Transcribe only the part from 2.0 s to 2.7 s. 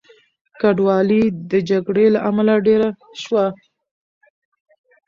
له امله